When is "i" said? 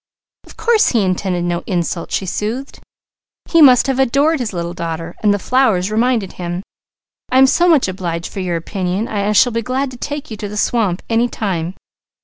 7.31-7.37, 9.27-9.31